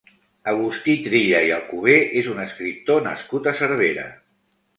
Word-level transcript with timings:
Agustí 0.51 0.95
Trilla 1.07 1.41
i 1.47 1.51
Alcover 1.57 1.99
és 2.23 2.31
un 2.33 2.41
escriptor 2.47 3.05
nascut 3.11 3.53
a 3.53 3.55
Cervera. 3.61 4.09